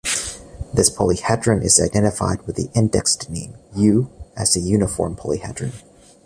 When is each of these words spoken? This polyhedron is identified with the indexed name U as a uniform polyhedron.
This 0.73 0.89
polyhedron 0.89 1.63
is 1.63 1.79
identified 1.79 2.47
with 2.47 2.55
the 2.55 2.71
indexed 2.73 3.29
name 3.29 3.53
U 3.75 4.09
as 4.35 4.55
a 4.55 4.59
uniform 4.59 5.15
polyhedron. 5.15 5.73